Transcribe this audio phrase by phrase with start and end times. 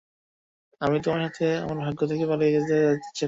[0.81, 3.19] আমি তোমার সাথে আমার ভাগ্য থেকে পালিয়ে যেতে চাচ্ছিলাম।